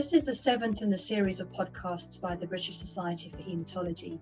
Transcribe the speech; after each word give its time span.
This 0.00 0.14
is 0.14 0.24
the 0.24 0.32
seventh 0.32 0.80
in 0.80 0.88
the 0.88 0.96
series 0.96 1.40
of 1.40 1.52
podcasts 1.52 2.18
by 2.18 2.34
the 2.34 2.46
British 2.46 2.78
Society 2.78 3.28
for 3.28 3.36
Haematology, 3.36 4.18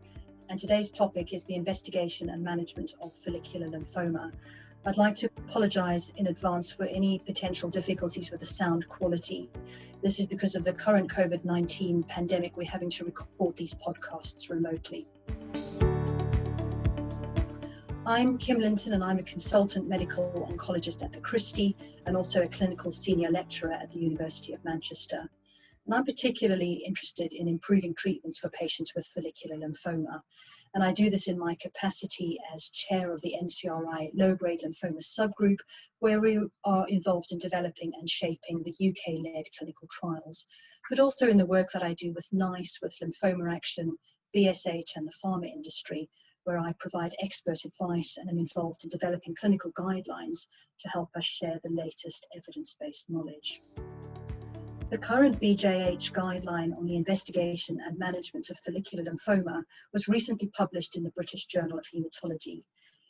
and 0.48 0.58
today's 0.58 0.90
topic 0.90 1.32
is 1.32 1.44
the 1.44 1.54
investigation 1.54 2.30
and 2.30 2.42
management 2.42 2.94
of 3.01 3.14
follicular 3.14 3.69
lymphoma. 3.69 4.33
I'd 4.85 4.96
like 4.96 5.14
to 5.14 5.30
apologise 5.37 6.10
in 6.17 6.26
advance 6.26 6.72
for 6.72 6.83
any 6.83 7.21
potential 7.21 7.71
difficulties 7.71 8.33
with 8.33 8.40
the 8.40 8.46
sound 8.46 8.88
quality. 8.88 9.49
This 10.03 10.19
is 10.19 10.26
because 10.26 10.56
of 10.56 10.64
the 10.64 10.72
current 10.72 11.12
COVID 11.12 11.44
19 11.44 12.03
pandemic, 12.03 12.56
we're 12.56 12.69
having 12.69 12.90
to 12.90 13.04
record 13.04 13.56
these 13.56 13.74
podcasts 13.74 14.51
remotely. 14.51 15.06
I'm 18.05 18.37
Kim 18.37 18.59
Linton 18.59 18.95
and 18.95 19.05
I'm 19.05 19.19
a 19.19 19.23
consultant 19.23 19.87
medical 19.87 20.48
oncologist 20.51 21.05
at 21.05 21.12
the 21.12 21.20
Christie 21.20 21.77
and 22.05 22.16
also 22.16 22.42
a 22.42 22.48
clinical 22.48 22.91
senior 22.91 23.30
lecturer 23.30 23.74
at 23.74 23.92
the 23.92 24.01
University 24.01 24.55
of 24.55 24.65
Manchester. 24.65 25.29
And 25.88 25.95
I'm 25.95 26.05
particularly 26.05 26.84
interested 26.87 27.33
in 27.33 27.48
improving 27.48 27.95
treatments 27.95 28.38
for 28.38 28.51
patients 28.51 28.92
with 28.95 29.06
follicular 29.06 29.56
lymphoma. 29.56 30.20
And 30.74 30.84
I 30.84 30.92
do 30.92 31.09
this 31.09 31.29
in 31.29 31.38
my 31.38 31.55
capacity 31.55 32.38
as 32.55 32.69
chair 32.69 33.10
of 33.10 33.23
the 33.23 33.34
NCRI 33.42 34.10
low 34.12 34.34
grade 34.34 34.60
lymphoma 34.60 35.01
subgroup, 35.01 35.56
where 36.01 36.20
we 36.20 36.41
are 36.66 36.87
involved 36.88 37.32
in 37.32 37.38
developing 37.38 37.95
and 37.98 38.06
shaping 38.06 38.62
the 38.62 38.88
UK 38.91 39.34
led 39.34 39.46
clinical 39.56 39.88
trials, 39.91 40.45
but 40.91 41.01
also 41.01 41.27
in 41.27 41.38
the 41.38 41.46
work 41.46 41.69
that 41.73 41.82
I 41.82 41.95
do 41.95 42.12
with 42.12 42.29
NICE, 42.34 42.80
with 42.82 42.95
Lymphoma 43.02 43.51
Action, 43.51 43.96
BSH, 44.37 44.95
and 44.95 45.09
the 45.09 45.18
pharma 45.24 45.46
industry 45.51 46.10
where 46.45 46.59
I 46.59 46.74
provide 46.79 47.15
expert 47.23 47.65
advice 47.65 48.18
and 48.18 48.29
am 48.29 48.38
involved 48.38 48.84
in 48.84 48.91
developing 48.91 49.34
clinical 49.34 49.73
guidelines 49.73 50.48
to 50.80 50.88
help 50.88 51.09
us 51.16 51.24
share 51.24 51.59
the 51.65 51.70
latest 51.70 52.27
evidence 52.37 52.77
based 52.79 53.09
knowledge. 53.09 53.63
The 54.91 54.99
current 54.99 55.41
BJH 55.41 56.13
guideline 56.13 56.77
on 56.77 56.87
the 56.87 56.97
investigation 56.97 57.79
and 57.85 57.99
management 57.99 58.51
of 58.51 58.59
follicular 58.61 59.05
lymphoma 59.05 59.63
was 59.93 60.09
recently 60.09 60.49
published 60.49 60.97
in 60.97 61.03
the 61.03 61.11
British 61.11 61.45
Journal 61.47 61.79
of 61.79 61.85
Haematology 61.95 62.65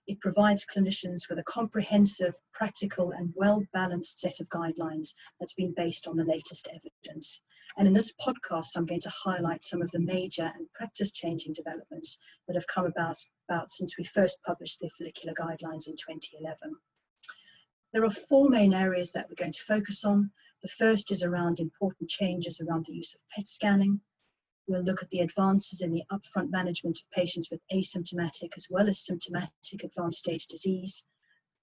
it 0.08 0.20
provides 0.20 0.64
clinicians 0.64 1.28
with 1.28 1.38
a 1.38 1.44
comprehensive, 1.44 2.34
practical, 2.54 3.12
and 3.12 3.30
well 3.36 3.62
balanced 3.74 4.18
set 4.18 4.40
of 4.40 4.48
guidelines 4.48 5.14
that's 5.38 5.52
been 5.52 5.74
based 5.74 6.08
on 6.08 6.16
the 6.16 6.24
latest 6.24 6.66
evidence. 6.68 7.42
And 7.76 7.86
in 7.86 7.92
this 7.92 8.10
podcast, 8.18 8.70
I'm 8.74 8.86
going 8.86 9.02
to 9.02 9.10
highlight 9.10 9.62
some 9.62 9.82
of 9.82 9.90
the 9.90 10.00
major 10.00 10.50
and 10.56 10.72
practice 10.72 11.12
changing 11.12 11.52
developments 11.52 12.16
that 12.46 12.56
have 12.56 12.66
come 12.66 12.86
about, 12.86 13.16
about 13.50 13.70
since 13.70 13.98
we 13.98 14.04
first 14.04 14.38
published 14.46 14.80
the 14.80 14.88
follicular 14.96 15.34
guidelines 15.34 15.86
in 15.86 15.96
2011. 15.96 16.74
There 17.92 18.04
are 18.04 18.10
four 18.10 18.48
main 18.48 18.72
areas 18.72 19.12
that 19.12 19.28
we're 19.28 19.34
going 19.34 19.52
to 19.52 19.62
focus 19.62 20.06
on. 20.06 20.30
The 20.62 20.68
first 20.68 21.12
is 21.12 21.22
around 21.22 21.60
important 21.60 22.10
changes 22.10 22.60
around 22.60 22.86
the 22.86 22.94
use 22.94 23.14
of 23.14 23.20
PET 23.28 23.46
scanning. 23.46 24.00
We'll 24.66 24.82
look 24.82 25.02
at 25.02 25.10
the 25.10 25.20
advances 25.20 25.82
in 25.82 25.92
the 25.92 26.02
upfront 26.10 26.50
management 26.50 26.98
of 26.98 27.10
patients 27.10 27.48
with 27.48 27.60
asymptomatic 27.72 28.54
as 28.56 28.66
well 28.68 28.88
as 28.88 28.98
symptomatic 29.04 29.84
advanced 29.84 30.18
stage 30.18 30.46
disease, 30.46 31.04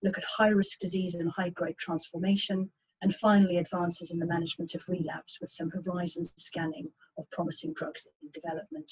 look 0.02 0.18
at 0.18 0.24
high 0.24 0.50
risk 0.50 0.80
disease 0.80 1.16
and 1.16 1.30
high 1.30 1.50
grade 1.50 1.78
transformation, 1.78 2.72
and 3.02 3.14
finally 3.14 3.58
advances 3.58 4.12
in 4.12 4.20
the 4.20 4.26
management 4.26 4.74
of 4.76 4.88
relapse 4.88 5.40
with 5.42 5.50
some 5.50 5.70
horizon 5.72 6.24
scanning 6.38 6.92
of 7.18 7.30
promising 7.32 7.74
drugs 7.74 8.08
in 8.24 8.30
development. 8.32 8.92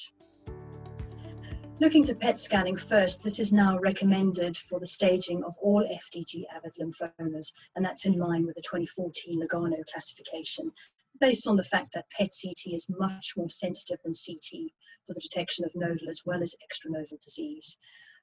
Looking 1.83 2.05
to 2.05 2.15
PET 2.15 2.39
scanning 2.39 2.77
first, 2.77 3.23
this 3.23 3.39
is 3.39 3.51
now 3.51 3.77
recommended 3.77 4.57
for 4.57 4.79
the 4.79 4.85
staging 4.85 5.43
of 5.43 5.57
all 5.61 5.85
FDG 5.85 6.45
avid 6.55 6.75
lymphomas, 6.79 7.51
and 7.75 7.83
that's 7.83 8.05
in 8.05 8.13
line 8.13 8.45
with 8.45 8.55
the 8.55 8.61
2014 8.61 9.37
Lugano 9.37 9.83
classification 9.91 10.71
based 11.19 11.45
on 11.45 11.57
the 11.57 11.63
fact 11.65 11.89
that 11.93 12.09
PET 12.09 12.29
CT 12.41 12.73
is 12.73 12.87
much 12.89 13.33
more 13.35 13.49
sensitive 13.49 13.99
than 14.01 14.13
CT 14.13 14.71
for 15.05 15.13
the 15.13 15.19
detection 15.19 15.65
of 15.65 15.75
nodal 15.75 16.07
as 16.07 16.21
well 16.25 16.41
as 16.41 16.55
extranodal 16.63 17.21
disease. 17.21 17.75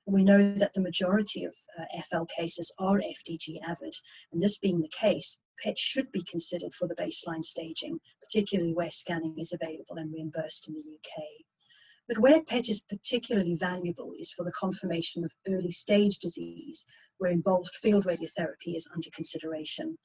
We 0.06 0.25
know 0.25 0.54
that 0.54 0.72
the 0.72 0.81
majority 0.81 1.44
of 1.44 1.54
uh, 1.78 1.84
FL 2.00 2.25
cases 2.34 2.72
are 2.78 2.98
FDG 2.98 3.60
avid, 3.62 3.94
and 4.32 4.41
this 4.41 4.56
being 4.56 4.81
the 4.81 4.88
case, 4.88 5.37
PET 5.62 5.78
should 5.78 6.10
be 6.12 6.22
considered 6.22 6.72
for 6.72 6.88
the 6.88 6.94
baseline 6.94 7.44
staging, 7.44 8.00
particularly 8.22 8.72
where 8.72 8.91
scanning 8.91 9.38
is 9.38 9.53
available 9.53 9.98
and 9.98 10.15
reimbursed 10.15 10.66
in 10.66 10.72
the 10.72 10.81
UK. 10.81 11.44
But 12.10 12.19
where 12.19 12.43
PET 12.43 12.69
is 12.69 12.82
particularly 12.82 13.54
valuable 13.54 14.15
is 14.19 14.32
for 14.32 14.44
the 14.44 14.50
confirmation 14.50 15.22
of 15.22 15.32
early 15.47 15.71
stage 15.71 16.19
disease, 16.19 16.84
where 17.19 17.31
involved 17.31 17.72
field 17.76 18.04
radiotherapy 18.04 18.75
is 18.75 18.88
under 18.93 19.09
consideration. 19.10 19.97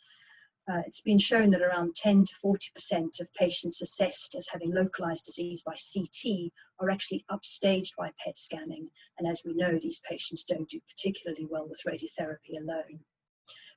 Uh, 0.68 0.84
it's 0.86 1.02
been 1.02 1.18
shown 1.18 1.50
that 1.50 1.64
around 1.64 1.96
10 1.96 2.26
to 2.26 2.36
40% 2.36 3.20
of 3.20 3.34
patients 3.34 3.82
assessed 3.82 4.36
as 4.36 4.46
having 4.46 4.72
localized 4.72 5.26
disease 5.26 5.64
by 5.64 5.74
CT 5.74 6.52
are 6.78 6.92
actually 6.92 7.26
upstaged 7.32 7.96
by 7.98 8.12
PET 8.24 8.38
scanning. 8.38 8.88
And 9.18 9.28
as 9.28 9.42
we 9.44 9.56
know, 9.56 9.76
these 9.80 10.00
patients 10.08 10.44
don't 10.44 10.70
do 10.70 10.80
particularly 10.88 11.48
well 11.48 11.68
with 11.68 11.82
radiotherapy 11.88 12.60
alone. 12.60 13.00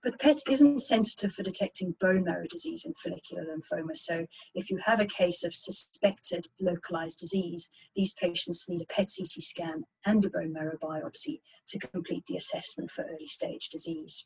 But 0.03 0.19
PET 0.19 0.43
isn't 0.49 0.79
sensitive 0.79 1.34
for 1.34 1.43
detecting 1.43 1.93
bone 2.01 2.25
marrow 2.25 2.47
disease 2.47 2.84
in 2.84 2.95
follicular 2.95 3.45
lymphoma. 3.45 3.97
So 3.97 4.27
if 4.55 4.71
you 4.71 4.79
have 4.79 5.01
a 5.01 5.06
case 5.06 5.45
of 5.45 5.53
suspected 5.53 6.47
localized 6.61 7.19
disease, 7.19 7.69
these 7.95 8.15
patients 8.15 8.69
need 8.69 8.81
a 8.81 8.87
PET 8.87 9.12
CT 9.17 9.43
scan 9.43 9.84
and 10.05 10.25
a 10.25 10.31
bone 10.31 10.53
marrow 10.53 10.78
biopsy 10.78 11.43
to 11.67 11.78
complete 11.78 12.25
the 12.27 12.37
assessment 12.37 12.91
for 12.91 13.05
early 13.05 13.27
stage 13.27 13.69
disease. 13.69 14.25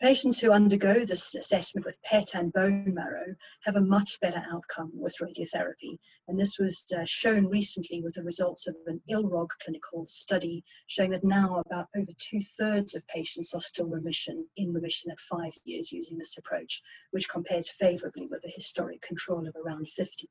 Patients 0.00 0.40
who 0.40 0.50
undergo 0.50 1.04
this 1.04 1.34
assessment 1.34 1.84
with 1.84 2.00
PET 2.02 2.34
and 2.34 2.50
bone 2.54 2.94
marrow 2.94 3.34
have 3.64 3.76
a 3.76 3.82
much 3.82 4.18
better 4.20 4.42
outcome 4.50 4.90
with 4.94 5.18
radiotherapy. 5.18 5.98
And 6.26 6.38
this 6.38 6.58
was 6.58 6.90
uh, 6.96 7.04
shown 7.04 7.46
recently 7.46 8.00
with 8.00 8.14
the 8.14 8.22
results 8.22 8.66
of 8.66 8.76
an 8.86 9.02
ILROG 9.10 9.50
clinical 9.62 10.06
study 10.06 10.64
showing 10.86 11.10
that 11.10 11.22
now 11.22 11.62
about 11.66 11.88
over 11.94 12.12
two 12.16 12.40
thirds 12.40 12.94
of 12.94 13.06
patients 13.08 13.52
are 13.52 13.60
still 13.60 13.88
remission, 13.88 14.48
in 14.56 14.72
remission 14.72 15.10
at 15.10 15.20
five 15.20 15.52
years 15.64 15.92
using 15.92 16.16
this 16.16 16.38
approach, 16.38 16.80
which 17.10 17.28
compares 17.28 17.68
favorably 17.68 18.26
with 18.30 18.42
a 18.46 18.54
historic 18.54 19.02
control 19.02 19.46
of 19.46 19.54
around 19.54 19.86
50%. 19.86 20.24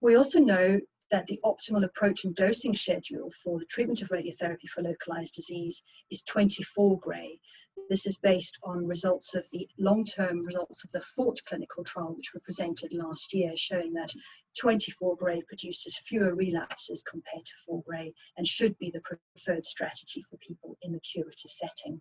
We 0.00 0.16
also 0.16 0.38
know 0.38 0.80
that 1.10 1.26
the 1.26 1.38
optimal 1.44 1.84
approach 1.84 2.24
and 2.24 2.34
dosing 2.34 2.74
schedule 2.74 3.30
for 3.42 3.58
the 3.58 3.66
treatment 3.66 4.02
of 4.02 4.08
radiotherapy 4.08 4.68
for 4.68 4.82
localized 4.82 5.34
disease 5.34 5.82
is 6.10 6.22
24 6.22 6.98
gray. 6.98 7.38
This 7.90 8.06
is 8.06 8.16
based 8.16 8.58
on 8.62 8.86
results 8.86 9.34
of 9.34 9.46
the 9.52 9.68
long-term 9.78 10.42
results 10.46 10.84
of 10.84 10.92
the 10.92 11.00
FORT 11.00 11.40
clinical 11.44 11.84
trial, 11.84 12.14
which 12.16 12.32
were 12.32 12.40
presented 12.40 12.92
last 12.92 13.34
year, 13.34 13.52
showing 13.56 13.92
that 13.92 14.14
24 14.58 15.16
gray 15.16 15.42
produces 15.42 15.98
fewer 15.98 16.34
relapses 16.34 17.02
compared 17.02 17.44
to 17.44 17.56
4 17.66 17.82
gray 17.82 18.14
and 18.36 18.46
should 18.46 18.78
be 18.78 18.90
the 18.90 19.02
preferred 19.02 19.64
strategy 19.64 20.22
for 20.22 20.38
people 20.38 20.78
in 20.82 20.92
the 20.92 21.00
curative 21.00 21.50
setting. 21.50 22.00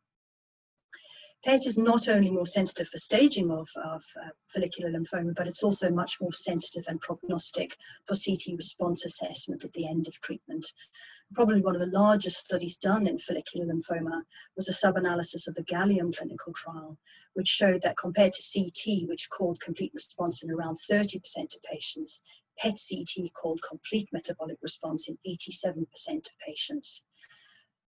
PET 1.44 1.66
is 1.66 1.78
not 1.78 2.08
only 2.08 2.32
more 2.32 2.46
sensitive 2.46 2.88
for 2.88 2.98
staging 2.98 3.52
of, 3.52 3.68
of 3.84 4.02
uh, 4.16 4.30
follicular 4.48 4.90
lymphoma, 4.90 5.36
but 5.36 5.46
it's 5.46 5.62
also 5.62 5.90
much 5.90 6.22
more 6.22 6.32
sensitive 6.32 6.86
and 6.88 7.02
prognostic 7.02 7.76
for 8.06 8.16
CT 8.16 8.56
response 8.56 9.04
assessment 9.04 9.66
at 9.66 9.74
the 9.74 9.86
end 9.86 10.08
of 10.08 10.22
treatment. 10.22 10.66
Probably 11.34 11.60
one 11.60 11.76
of 11.76 11.82
the 11.82 11.98
largest 11.98 12.38
studies 12.38 12.78
done 12.78 13.08
in 13.08 13.18
follicular 13.18 13.66
lymphoma 13.66 14.22
was 14.56 14.70
a 14.70 14.74
sub-analysis 14.74 15.50
of 15.50 15.56
the 15.56 15.66
Gallium 15.66 16.16
clinical 16.16 16.54
trial, 16.54 16.98
which 17.34 17.50
showed 17.50 17.82
that 17.82 17.98
compared 17.98 18.32
to 18.32 18.42
CT, 18.54 19.10
which 19.10 19.30
called 19.30 19.60
complete 19.60 19.92
response 19.94 20.44
in 20.44 20.50
around 20.50 20.78
30% 20.90 21.18
of 21.56 21.64
patients, 21.64 22.22
PET 22.58 22.80
CT 22.90 23.34
called 23.34 23.62
complete 23.68 24.08
metabolic 24.14 24.60
response 24.62 25.10
in 25.10 25.18
87% 25.28 25.86
of 26.08 26.40
patients. 26.40 27.04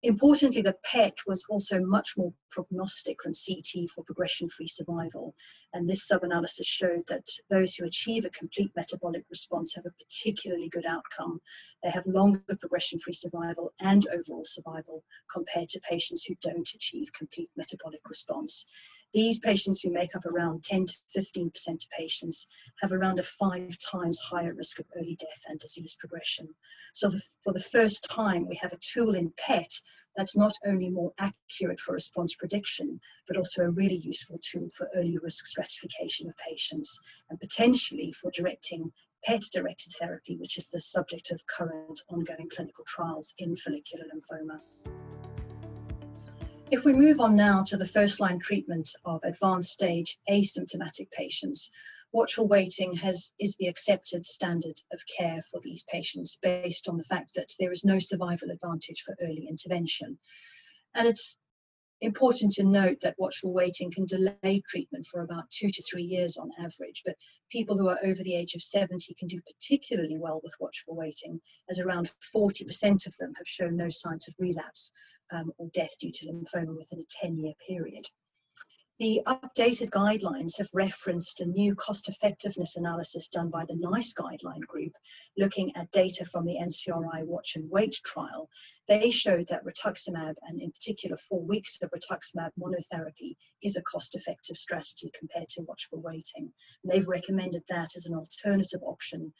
Importantly, 0.06 0.62
the 0.62 0.76
PET 0.84 1.18
was 1.26 1.46
also 1.50 1.80
much 1.80 2.18
more 2.18 2.34
prognostic 2.52 3.20
than 3.24 3.32
CT 3.32 3.90
for 3.90 4.04
progression-free 4.04 4.68
survival. 4.68 5.34
And 5.72 5.90
this 5.90 6.06
sub-analysis 6.10 6.68
showed 6.68 7.04
that 7.08 7.26
those 7.50 7.74
who 7.76 7.86
achieve 7.86 8.26
a 8.26 8.30
complete 8.30 8.72
metabolic 8.76 9.24
response 9.30 9.74
have 9.76 9.86
a 9.86 10.04
particularly 10.04 10.68
good 10.68 10.86
outcome. 10.86 11.40
They 11.84 11.90
have 11.90 12.06
longer 12.06 12.42
progression-free 12.60 13.14
survival 13.14 13.74
and 13.80 14.06
overall 14.08 14.44
survival 14.44 15.06
compared 15.32 15.70
to 15.70 15.80
patients 15.90 16.26
who 16.26 16.36
don't 16.42 16.70
achieve 16.76 17.08
complete 17.14 17.50
metabolic 17.56 18.02
response. 18.10 18.66
These 19.14 19.38
patients 19.40 19.80
who 19.82 19.92
make 19.92 20.16
up 20.16 20.26
around 20.26 20.64
10 20.64 20.86
to 20.86 20.96
15% 21.16 21.48
of 21.68 21.90
patients 21.96 22.48
have 22.82 22.92
around 22.92 23.20
a 23.20 23.24
five 23.24 23.76
times 23.78 24.20
higher 24.20 24.54
risk 24.54 24.80
of 24.80 24.88
early 24.98 25.16
death 25.20 25.44
and 25.48 25.60
disease 25.60 25.96
progression. 26.00 26.48
So 26.94 27.10
the, 27.10 27.22
for 27.44 27.54
the 27.54 27.60
first 27.60 28.08
time, 28.10 28.48
we 28.48 28.56
have 28.56 28.74
a 28.74 28.78
tool 28.78 29.14
in 29.14 29.32
PET 29.38 29.72
that's 30.16 30.36
not 30.36 30.54
only 30.66 30.90
more 30.90 31.14
accurate 31.20 31.80
for 31.80 31.94
response 31.94 32.36
prediction, 32.36 33.00
but 33.28 33.38
also 33.38 33.64
a 33.64 33.70
really 33.70 33.98
useful 33.98 34.40
tool 34.40 34.68
for 34.76 34.90
early 34.96 35.18
risk 35.20 35.46
stratification 35.46 36.28
of 36.28 36.36
patients 36.38 37.00
and 37.30 37.40
potentially 37.40 38.12
for 38.14 38.32
directing 38.32 38.92
PET-directed 39.26 39.94
therapy, 40.00 40.38
which 40.38 40.58
is 40.58 40.68
the 40.68 40.80
subject 40.80 41.32
of 41.32 41.46
current 41.48 42.02
ongoing 42.10 42.50
clinical 42.50 42.84
trials 42.86 43.34
in 43.38 43.56
follicular 43.56 44.06
lymphoma. 44.06 44.60
If 46.74 46.86
we 46.86 46.94
move 46.94 47.20
on 47.20 47.36
now 47.36 47.62
to 47.68 47.78
the 47.78 47.86
first 47.86 48.20
line 48.20 48.40
treatment 48.40 48.90
of 49.06 49.24
advanced 49.24 49.70
stage 49.70 50.18
asymptomatic 50.28 51.12
patients, 51.12 51.70
Watchful 52.12 52.48
waiting 52.48 52.96
has, 52.96 53.32
is 53.38 53.56
the 53.56 53.68
accepted 53.68 54.26
standard 54.26 54.82
of 54.92 55.04
care 55.06 55.44
for 55.52 55.60
these 55.60 55.84
patients 55.84 56.36
based 56.42 56.90
on 56.90 56.98
the 56.98 57.04
fact 57.04 57.36
that 57.36 57.54
there 57.60 57.72
is 57.72 57.86
no 57.86 58.00
survival 58.00 58.50
advantage 58.50 59.04
for 59.06 59.16
early 59.22 59.46
intervention. 59.48 60.18
And 60.96 61.08
it's 61.08 61.38
important 62.04 62.52
to 62.52 62.64
note 62.64 63.00
that 63.02 63.16
watchful 63.18 63.54
waiting 63.54 63.90
can 63.90 64.06
delay 64.06 64.62
treatment 64.68 65.08
for 65.08 65.22
about 65.22 65.50
two 65.50 65.70
to 65.70 65.82
three 65.84 66.04
years 66.04 66.38
on 66.38 66.52
average, 66.60 67.02
but 67.06 67.16
people 67.50 67.78
who 67.78 67.88
are 67.88 68.00
over 68.04 68.22
the 68.24 68.36
age 68.36 68.56
of 68.56 68.62
70 68.62 69.14
can 69.16 69.28
do 69.28 69.40
particularly 69.42 70.18
well 70.18 70.42
with 70.44 70.54
watchful 70.60 70.96
waiting, 70.96 71.40
as 71.70 71.80
around 71.80 72.12
40% 72.36 73.08
of 73.08 73.16
them 73.18 73.34
have 73.38 73.48
shown 73.48 73.78
no 73.78 73.90
signs 73.90 74.28
of 74.28 74.36
relapse 74.38 74.92
um, 75.32 75.52
or 75.58 75.70
death 75.74 75.98
due 76.00 76.12
to 76.12 76.28
lymphoma 76.28 76.76
within 76.78 77.00
a 77.00 77.26
10 77.26 77.38
year 77.38 77.54
period. 77.68 78.06
The 79.04 79.22
updated 79.28 79.90
guidelines 79.90 80.58
have 80.60 80.70
referenced 80.74 81.42
a 81.42 81.46
new 81.46 81.76
cost 81.76 82.08
effectiveness 82.08 82.78
analysis 82.78 83.28
done 83.28 83.50
by 83.50 83.66
the 83.66 83.76
NICE 83.76 84.14
guideline 84.14 84.66
group, 84.66 84.94
looking 85.38 85.76
at 85.76 85.92
data 85.92 86.24
from 86.24 86.46
the 86.46 86.56
NCRI 86.56 87.26
Watch 87.26 87.58
and 87.58 87.70
Wait 87.70 88.00
trial. 88.06 88.50
They 88.88 89.12
showed 89.12 89.50
that 89.50 89.66
rituximab, 89.66 90.36
and 90.44 90.62
in 90.62 90.72
particular 90.72 91.18
four 91.18 91.42
weeks 91.42 91.78
of 91.82 91.92
rituximab 91.92 92.52
monotherapy, 92.58 93.36
is 93.62 93.76
a 93.76 93.82
cost 93.82 94.16
effective 94.16 94.56
strategy 94.56 95.12
compared 95.14 95.50
to 95.50 95.64
watchful 95.64 96.00
waiting. 96.00 96.54
And 96.82 96.90
they've 96.90 97.06
recommended 97.06 97.64
that 97.68 97.98
as 97.98 98.06
an 98.06 98.16
alternative 98.16 98.84
option 98.84 99.34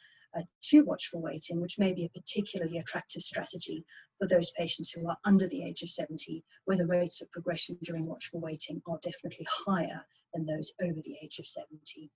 to 0.62 0.84
watchful 0.84 1.22
waiting, 1.22 1.62
which 1.62 1.80
may 1.80 1.94
be 1.94 2.06
a 2.06 2.10
particularly 2.10 2.78
attractive 2.78 3.22
strategy 3.22 3.86
for 4.18 4.28
those 4.28 4.52
patients 4.52 4.92
who 4.92 5.08
are 5.08 5.18
under 5.26 5.48
the 5.48 5.64
age 5.64 5.82
of 5.82 5.90
70, 5.90 6.44
where 6.66 6.78
the 6.78 6.88
rates 6.88 7.22
of 7.22 7.32
progression 7.32 7.78
during 7.84 8.06
watchful 8.06 8.40
waiting 8.40 8.82
are 8.88 9.00
definitely 9.04 9.46
higher 9.50 10.06
than 10.34 10.46
those 10.46 10.74
over 10.82 11.02
the 11.02 11.18
age 11.22 11.40
of 11.40 11.48
70. 11.48 12.10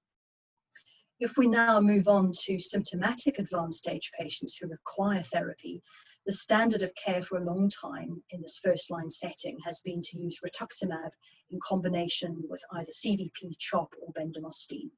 If 1.20 1.36
we 1.36 1.48
now 1.48 1.80
move 1.82 2.08
on 2.08 2.32
to 2.44 2.60
symptomatic 2.60 3.40
advanced 3.40 3.80
stage 3.80 4.12
patients 4.12 4.56
who 4.56 4.68
require 4.68 5.24
therapy, 5.24 5.82
the 6.28 6.32
standard 6.32 6.84
of 6.84 6.94
care 6.94 7.24
for 7.24 7.38
a 7.38 7.44
long 7.44 7.70
time 7.70 8.22
in 8.30 8.42
this 8.42 8.60
first 8.64 8.92
line 8.92 9.10
setting 9.10 9.58
has 9.66 9.80
been 9.80 10.02
to 10.02 10.20
use 10.20 10.42
rituximab 10.46 11.10
in 11.50 11.60
combination 11.64 12.44
with 12.48 12.64
either 12.74 12.92
CVP, 12.92 13.58
CHOP, 13.58 13.96
or 14.00 14.14
bendamustine. 14.14 14.92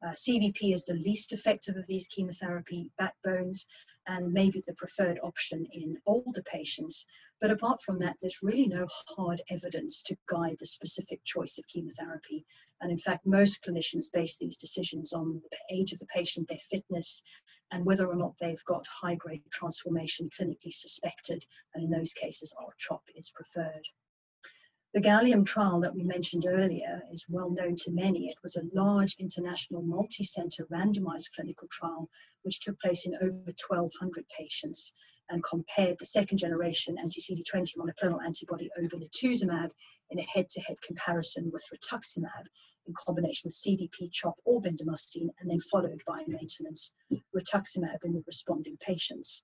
Uh, 0.00 0.10
CVP 0.10 0.72
is 0.72 0.84
the 0.84 0.94
least 0.94 1.32
effective 1.32 1.76
of 1.76 1.86
these 1.88 2.06
chemotherapy 2.06 2.90
backbones 2.98 3.66
and 4.06 4.32
maybe 4.32 4.62
the 4.66 4.74
preferred 4.74 5.18
option 5.22 5.66
in 5.72 6.00
older 6.06 6.42
patients. 6.42 7.04
But 7.40 7.50
apart 7.50 7.80
from 7.80 7.98
that, 7.98 8.16
there's 8.20 8.42
really 8.42 8.68
no 8.68 8.86
hard 9.08 9.42
evidence 9.50 10.02
to 10.04 10.16
guide 10.28 10.56
the 10.58 10.66
specific 10.66 11.24
choice 11.24 11.58
of 11.58 11.66
chemotherapy. 11.66 12.46
And 12.80 12.92
in 12.92 12.98
fact, 12.98 13.26
most 13.26 13.62
clinicians 13.62 14.10
base 14.12 14.36
these 14.36 14.56
decisions 14.56 15.12
on 15.12 15.42
the 15.50 15.76
age 15.76 15.92
of 15.92 15.98
the 15.98 16.06
patient, 16.06 16.48
their 16.48 16.58
fitness, 16.58 17.22
and 17.70 17.84
whether 17.84 18.06
or 18.06 18.16
not 18.16 18.34
they've 18.40 18.64
got 18.64 18.86
high 18.86 19.16
grade 19.16 19.42
transformation 19.50 20.30
clinically 20.30 20.72
suspected. 20.72 21.44
And 21.74 21.84
in 21.84 21.90
those 21.90 22.12
cases, 22.12 22.54
R-CHOP 22.58 23.02
is 23.14 23.30
preferred. 23.30 23.88
The 24.94 25.02
Gallium 25.02 25.44
trial 25.44 25.80
that 25.80 25.94
we 25.94 26.02
mentioned 26.02 26.46
earlier 26.48 27.02
is 27.12 27.28
well 27.28 27.50
known 27.50 27.76
to 27.76 27.90
many. 27.90 28.30
It 28.30 28.38
was 28.42 28.56
a 28.56 28.64
large 28.72 29.16
international 29.18 29.82
multi-center 29.82 30.64
randomized 30.72 31.32
clinical 31.34 31.68
trial 31.68 32.08
which 32.42 32.60
took 32.60 32.80
place 32.80 33.04
in 33.04 33.14
over 33.16 33.36
1,200 33.36 34.26
patients 34.30 34.94
and 35.28 35.44
compared 35.44 35.98
the 35.98 36.06
second 36.06 36.38
generation 36.38 36.96
anti-CD20 36.98 37.76
monoclonal 37.76 38.24
antibody 38.24 38.70
obinutuzumab 38.80 39.70
in 40.08 40.20
a 40.20 40.22
head-to-head 40.22 40.80
comparison 40.80 41.50
with 41.52 41.68
rituximab 41.70 42.46
in 42.86 42.94
combination 42.94 43.42
with 43.44 43.60
CVP, 43.60 44.10
CHOP, 44.10 44.40
or 44.46 44.62
bendamustine 44.62 45.28
and 45.38 45.50
then 45.50 45.60
followed 45.60 46.02
by 46.06 46.24
maintenance 46.26 46.92
rituximab 47.36 48.02
in 48.04 48.14
the 48.14 48.24
responding 48.26 48.78
patients. 48.78 49.42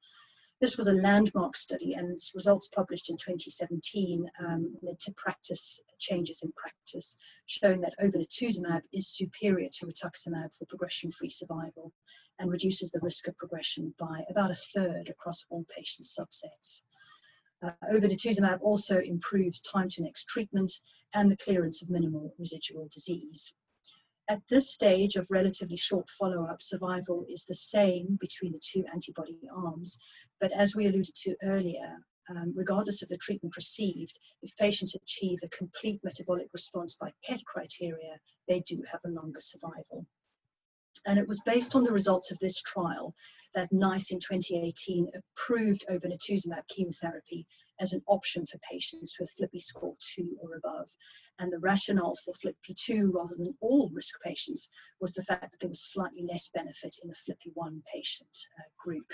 This 0.64 0.78
was 0.78 0.88
a 0.88 0.94
landmark 0.94 1.56
study 1.56 1.92
and 1.92 2.10
its 2.10 2.34
results 2.34 2.68
published 2.68 3.10
in 3.10 3.18
2017 3.18 4.30
um, 4.40 4.74
led 4.80 4.98
to 5.00 5.12
practice 5.12 5.78
changes 5.98 6.40
in 6.42 6.52
practice, 6.52 7.16
showing 7.44 7.82
that 7.82 7.94
obinutuzumab 8.02 8.80
is 8.90 9.06
superior 9.06 9.68
to 9.74 9.84
rituximab 9.84 10.56
for 10.56 10.64
progression-free 10.64 11.28
survival 11.28 11.92
and 12.38 12.50
reduces 12.50 12.90
the 12.90 13.00
risk 13.00 13.28
of 13.28 13.36
progression 13.36 13.94
by 13.98 14.24
about 14.30 14.50
a 14.50 14.54
third 14.54 15.10
across 15.10 15.44
all 15.50 15.66
patient 15.76 16.06
subsets. 16.06 16.80
Uh, 17.62 17.72
obinutuzumab 17.92 18.58
also 18.62 19.00
improves 19.00 19.60
time 19.60 19.90
to 19.90 20.02
next 20.02 20.28
treatment 20.28 20.72
and 21.12 21.30
the 21.30 21.36
clearance 21.36 21.82
of 21.82 21.90
minimal 21.90 22.34
residual 22.38 22.88
disease. 22.90 23.52
At 24.26 24.46
this 24.48 24.70
stage 24.70 25.16
of 25.16 25.30
relatively 25.30 25.76
short 25.76 26.08
follow-up, 26.08 26.62
survival 26.62 27.26
is 27.28 27.44
the 27.44 27.54
same 27.54 28.16
between 28.18 28.52
the 28.52 28.58
two 28.58 28.82
antibody 28.90 29.38
arms. 29.54 29.98
But 30.40 30.50
as 30.52 30.74
we 30.74 30.86
alluded 30.86 31.14
to 31.14 31.36
earlier, 31.42 31.98
um, 32.30 32.54
regardless 32.56 33.02
of 33.02 33.10
the 33.10 33.18
treatment 33.18 33.54
received, 33.54 34.18
if 34.40 34.56
patients 34.56 34.94
achieve 34.94 35.40
a 35.42 35.48
complete 35.50 36.02
metabolic 36.02 36.48
response 36.54 36.94
by 36.94 37.12
PET 37.22 37.44
criteria, 37.44 38.18
they 38.48 38.60
do 38.60 38.82
have 38.90 39.00
a 39.04 39.10
longer 39.10 39.40
survival. 39.40 40.06
And 41.06 41.18
it 41.18 41.28
was 41.28 41.40
based 41.44 41.74
on 41.74 41.84
the 41.84 41.92
results 41.92 42.30
of 42.30 42.38
this 42.38 42.60
trial 42.62 43.14
that 43.54 43.72
NICE 43.72 44.10
in 44.12 44.18
2018 44.18 45.10
approved 45.14 45.84
obinutuzumab 45.88 46.66
chemotherapy 46.68 47.46
as 47.80 47.92
an 47.92 48.02
option 48.06 48.46
for 48.46 48.58
patients 48.58 49.16
with 49.18 49.30
FLIPI 49.38 49.60
score 49.60 49.94
2 50.14 50.38
or 50.40 50.56
above. 50.56 50.88
And 51.38 51.52
the 51.52 51.58
rationale 51.58 52.14
for 52.24 52.32
FLIPI2 52.32 53.12
rather 53.12 53.34
than 53.36 53.56
all 53.60 53.90
risk 53.92 54.20
patients 54.22 54.68
was 55.00 55.12
the 55.12 55.22
fact 55.22 55.50
that 55.50 55.60
there 55.60 55.68
was 55.68 55.82
slightly 55.82 56.22
less 56.22 56.48
benefit 56.48 56.96
in 57.02 57.08
the 57.08 57.14
FLIPI1 57.14 57.84
patient 57.92 58.36
uh, 58.58 58.62
group. 58.78 59.12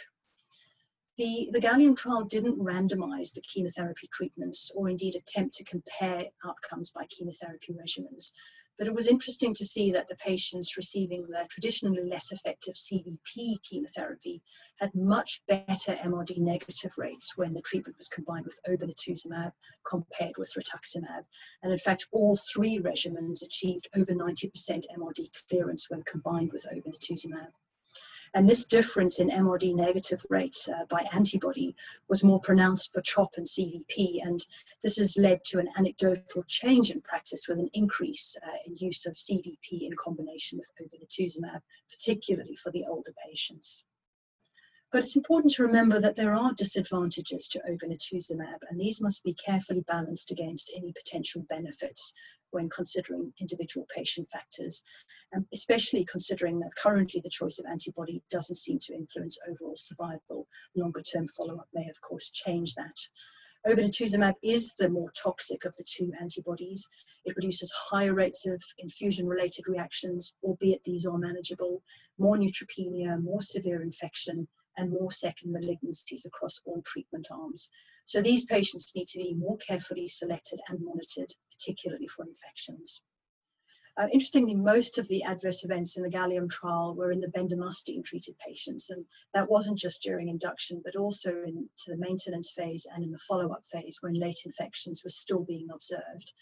The, 1.17 1.51
the 1.53 1.61
Gallium 1.61 1.97
trial 1.97 2.25
didn't 2.25 2.59
randomize 2.59 3.35
the 3.35 3.43
chemotherapy 3.43 4.09
treatments 4.11 4.71
or 4.75 4.89
indeed 4.89 5.17
attempt 5.17 5.55
to 5.57 5.65
compare 5.65 6.25
outcomes 6.47 6.91
by 6.91 7.05
chemotherapy 7.11 7.75
regimens, 7.75 8.33
but 8.81 8.89
it 8.89 8.95
was 8.95 9.09
interesting 9.09 9.53
to 9.53 9.65
see 9.65 9.93
that 9.93 10.09
the 10.09 10.17
patients 10.17 10.79
receiving 10.79 11.27
the 11.27 11.47
traditionally 11.51 12.03
less 12.03 12.33
effective 12.33 12.75
CVP 12.75 13.63
chemotherapy 13.63 14.41
had 14.79 14.91
much 14.95 15.43
better 15.47 15.93
MRD 15.97 16.39
negative 16.39 16.91
rates 16.97 17.37
when 17.37 17.53
the 17.53 17.61
treatment 17.61 17.99
was 17.99 18.09
combined 18.09 18.47
with 18.47 18.59
obinutuzumab 18.67 19.53
compared 19.87 20.39
with 20.39 20.55
rituximab. 20.57 21.27
And 21.63 21.71
in 21.71 21.79
fact, 21.79 22.07
all 22.11 22.39
three 22.55 22.79
regimens 22.79 23.43
achieved 23.43 23.87
over 23.95 24.15
90% 24.15 24.51
MRD 24.51 25.29
clearance 25.51 25.91
when 25.91 26.03
combined 26.05 26.51
with 26.51 26.65
obinutuzumab. 26.73 27.49
And 28.35 28.49
this 28.49 28.65
difference 28.65 29.19
in 29.19 29.29
MRD 29.29 29.75
negative 29.75 30.25
rates 30.31 30.69
uh, 30.69 30.85
by 30.89 31.05
antibody 31.13 31.75
was 32.09 32.23
more 32.23 32.41
pronounced 32.41 32.93
for 32.93 33.01
CHOP 33.01 33.35
and 33.37 33.47
CVP. 33.47 34.23
And 34.23 34.45
this 34.83 34.99
has 34.99 35.17
led 35.17 35.43
to 35.45 35.59
an 35.59 35.69
anecdotal 35.77 36.45
change 36.45 36.93
in 36.93 37.01
practice 37.01 37.49
with 37.49 37.59
an 37.59 37.71
increase 37.73 38.37
uh, 38.47 38.57
in 38.67 38.77
use 38.77 39.05
of 39.07 39.15
CVP 39.15 39.83
in 39.83 39.95
combination 39.97 40.59
with 40.59 40.71
obinutuzumab, 40.81 41.61
particularly 41.91 42.55
for 42.55 42.71
the 42.71 42.85
older 42.87 43.13
patients. 43.27 43.85
But 44.93 45.05
it's 45.05 45.15
important 45.15 45.53
to 45.53 45.63
remember 45.63 46.01
that 46.01 46.17
there 46.17 46.35
are 46.35 46.53
disadvantages 46.53 47.47
to 47.49 47.61
obinutuzumab, 47.61 48.59
and 48.69 48.81
these 48.81 49.01
must 49.01 49.23
be 49.23 49.35
carefully 49.35 49.83
balanced 49.83 50.33
against 50.33 50.73
any 50.75 50.93
potential 50.93 51.47
benefits 51.49 52.13
when 52.51 52.69
considering 52.69 53.33
individual 53.39 53.87
patient 53.95 54.29
factors, 54.33 54.83
and 55.31 55.47
especially 55.53 56.05
considering 56.05 56.59
that 56.59 56.75
currently 56.75 57.21
the 57.21 57.31
choice 57.31 57.61
of 57.61 57.67
antibody 57.67 58.21
doesn't 58.33 58.57
seem 58.57 58.79
to 58.81 58.93
influence 58.93 59.39
overall 59.49 59.77
survival. 59.77 60.49
Longer 60.75 61.03
term 61.03 61.29
follow-up 61.29 61.69
may 61.73 61.89
of 61.89 62.01
course 62.01 62.31
change 62.31 62.75
that. 62.75 62.97
Obinutuzumab 63.67 64.35
is 64.43 64.75
the 64.75 64.89
more 64.89 65.13
toxic 65.13 65.67
of 65.67 65.77
the 65.77 65.85
two 65.85 66.11
antibodies. 66.21 66.89
It 67.25 67.35
produces 67.35 67.71
higher 67.71 68.15
rates 68.15 68.45
of 68.47 68.61
infusion-related 68.79 69.69
reactions, 69.69 70.35
albeit 70.43 70.83
these 70.83 71.07
are 71.07 71.19
manageable, 71.19 71.83
more 72.19 72.37
neutropenia, 72.37 73.23
more 73.23 73.41
severe 73.41 73.83
infection, 73.83 74.49
and 74.77 74.91
more 74.91 75.11
second 75.11 75.55
malignancies 75.55 76.25
across 76.27 76.61
all 76.65 76.83
treatment 76.83 77.29
arms. 77.31 77.69
So 78.05 78.23
these 78.23 78.45
patients 78.45 78.93
need 78.95 79.09
to 79.09 79.19
be 79.19 79.35
more 79.35 79.57
carefully 79.59 80.09
selected 80.09 80.61
and 80.69 80.81
monitored, 80.81 81.33
particularly 81.53 82.07
for 82.07 82.25
infections. 82.25 83.01
Uh, 83.97 84.07
interestingly, 84.13 84.55
most 84.55 84.99
of 84.99 85.09
the 85.09 85.25
adverse 85.25 85.65
events 85.65 85.97
in 85.97 86.03
the 86.03 86.09
gallium 86.09 86.49
trial 86.49 86.95
were 86.95 87.11
in 87.11 87.21
the 87.21 87.27
bendamustine 87.29 88.05
treated 88.05 88.39
patients, 88.39 88.89
and 88.91 89.05
that 89.35 89.51
wasn't 89.51 89.79
just 89.79 90.03
during 90.03 90.29
induction, 90.29 90.81
but 90.85 90.97
also 90.97 91.31
into 91.45 91.87
the 91.89 91.97
maintenance 91.97 92.51
phase 92.53 92.87
and 92.95 93.05
in 93.05 93.11
the 93.11 93.19
follow-up 93.19 93.65
phase 93.67 93.99
when 94.01 94.15
late 94.15 94.43
infections 94.45 95.03
were 95.03 95.11
still 95.11 95.45
being 95.45 95.69
observed. 95.73 96.33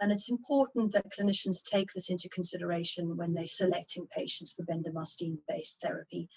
And 0.00 0.12
it's 0.12 0.30
important 0.30 0.92
that 0.92 1.12
clinicians 1.18 1.62
take 1.62 1.92
this 1.92 2.10
into 2.10 2.28
consideration 2.28 3.16
when 3.16 3.32
they're 3.32 3.46
selecting 3.46 4.06
patients 4.08 4.52
for 4.52 4.64
bendamustine-based 4.64 5.80
therapy 5.80 6.28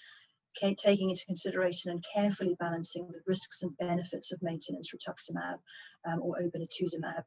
taking 0.76 1.10
into 1.10 1.26
consideration 1.26 1.90
and 1.90 2.04
carefully 2.14 2.56
balancing 2.58 3.06
the 3.08 3.20
risks 3.26 3.62
and 3.62 3.76
benefits 3.78 4.32
of 4.32 4.42
maintenance 4.42 4.92
rituximab 4.94 5.58
um, 6.06 6.20
or 6.22 6.36
obinutuzumab 6.40 7.22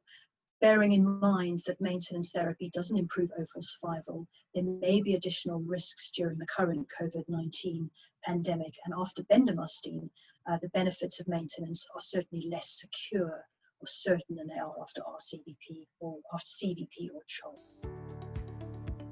bearing 0.62 0.91
in 0.91 1.19
mind 1.19 1.62
that 1.65 1.79
maintenance 1.79 2.31
therapy 2.31 2.69
doesn't 2.74 2.98
improve 2.98 3.31
overall 3.31 3.62
survival, 3.62 4.27
there 4.53 4.63
may 4.63 5.01
be 5.01 5.15
additional 5.15 5.59
risks 5.62 6.12
during 6.12 6.38
the 6.38 6.45
current 6.45 6.88
COVID-19 7.00 7.89
pandemic. 8.24 8.74
And 8.86 8.93
after 8.98 9.24
bendamustine, 9.24 10.09
uh, 10.48 10.57
the 10.62 10.69
benefits 10.69 11.19
of 11.19 11.27
maintenance 11.27 11.88
are 11.95 12.01
certainly 12.01 12.48
less 12.50 12.69
secure 12.79 13.45
or 13.79 13.88
certain 13.88 14.36
than 14.36 14.48
they 14.48 14.59
are 14.59 14.75
after 14.81 15.01
RCVP 15.01 15.88
or 16.00 16.17
after 16.33 16.50
CVP 16.50 17.09
or 17.13 17.21
CHOP. 17.27 17.57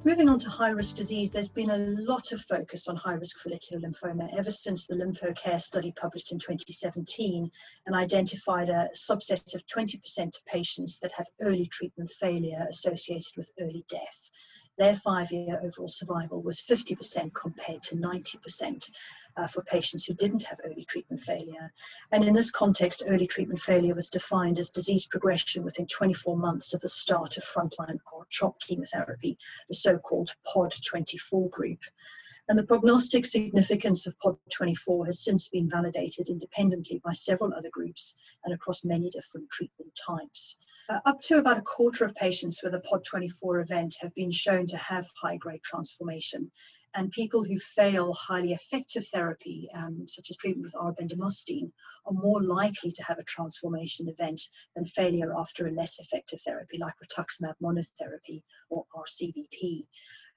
Moving 0.06 0.30
on 0.30 0.38
to 0.40 0.50
high 0.50 0.70
risk 0.70 0.96
disease, 0.96 1.32
there's 1.32 1.50
been 1.50 1.72
a 1.72 1.78
lot 1.78 2.32
of 2.32 2.42
focus 2.42 2.88
on 2.88 2.96
high 2.96 3.16
risk 3.16 3.40
follicular 3.40 3.82
lymphoma 3.82 4.30
ever 4.38 4.52
since 4.52 4.86
the 4.86 4.96
LymphoCare 4.96 5.60
study 5.60 5.92
published 5.92 6.32
in 6.32 6.38
2017 6.40 7.52
and 7.86 7.96
identified 7.96 8.70
a 8.70 8.90
subset 8.96 9.56
of 9.56 9.66
20% 9.66 10.38
of 10.38 10.46
patients 10.46 11.00
that 11.00 11.12
have 11.14 11.28
early 11.42 11.66
treatment 11.66 12.10
failure 12.10 12.66
associated 12.70 13.36
with 13.36 13.50
early 13.60 13.84
death. 13.90 14.30
Their 14.78 14.96
five 14.96 15.32
year 15.32 15.60
overall 15.64 15.88
survival 15.88 16.44
was 16.44 16.62
50% 16.62 17.34
compared 17.34 17.82
to 17.84 17.96
90% 17.96 18.90
uh, 19.38 19.48
for 19.48 19.64
patients 19.64 20.04
who 20.06 20.14
didn't 20.14 20.44
have 20.44 20.60
early 20.66 20.84
treatment 20.86 21.22
failure. 21.22 21.72
And 22.12 22.24
in 22.24 22.34
this 22.34 22.52
context, 22.52 23.04
early 23.08 23.28
treatment 23.28 23.60
failure 23.60 23.96
was 23.96 24.10
defined 24.10 24.60
as 24.60 24.70
disease 24.70 25.06
progression 25.06 25.64
within 25.64 25.86
24 25.88 26.36
months 26.36 26.74
of 26.74 26.82
the 26.82 26.90
start 26.90 27.38
of 27.38 27.44
frontline 27.44 28.00
R-CHOP 28.14 28.60
chemotherapy, 28.60 29.38
the 29.68 29.76
so 29.76 29.98
called 29.98 30.36
POD 30.44 30.74
24 30.86 31.50
group. 31.50 31.80
And 32.50 32.58
the 32.58 32.64
prognostic 32.64 33.26
significance 33.26 34.08
of 34.08 34.18
POD24 34.20 35.08
has 35.08 35.20
since 35.20 35.50
been 35.50 35.70
validated 35.70 36.30
independently 36.30 37.02
by 37.04 37.12
several 37.12 37.54
other 37.54 37.70
groups 37.70 38.16
and 38.46 38.54
across 38.54 38.86
many 38.86 39.10
different 39.10 39.50
treatment 39.50 39.92
types. 40.08 40.56
Uh, 40.88 41.00
up 41.06 41.20
to 41.24 41.40
about 41.40 41.58
a 41.58 41.62
quarter 41.62 42.06
of 42.06 42.16
patients 42.16 42.64
with 42.64 42.74
a 42.74 42.80
POD24 42.80 43.64
event 43.64 43.98
have 44.00 44.16
been 44.16 44.32
shown 44.32 44.66
to 44.68 44.78
have 44.78 45.06
high 45.22 45.36
grade 45.36 45.62
transformation. 45.62 46.50
And 46.98 47.12
people 47.12 47.44
who 47.44 47.58
fail 47.58 48.12
highly 48.14 48.54
effective 48.54 49.06
therapy, 49.14 49.70
um, 49.76 50.08
such 50.08 50.32
as 50.32 50.38
treatment 50.38 50.64
with 50.66 50.76
R-bendamustine, 50.76 51.72
are 52.08 52.12
more 52.12 52.42
likely 52.42 52.90
to 52.90 53.04
have 53.04 53.20
a 53.20 53.24
transformation 53.24 54.10
event 54.10 54.42
than 54.76 54.84
failure 54.84 55.32
after 55.38 55.68
a 55.68 55.72
less 55.72 56.00
effective 56.00 56.42
therapy 56.42 56.80
like 56.80 56.96
rituximab 56.98 57.54
monotherapy 57.62 58.42
or 58.72 58.86
RCVP. 58.96 59.84